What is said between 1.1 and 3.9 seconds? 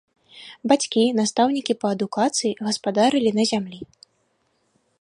настаўнікі па адукацыі, гаспадарылі на зямлі.